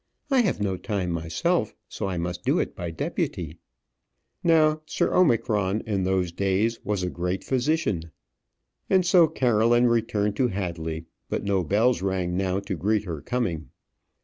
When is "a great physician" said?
7.03-8.09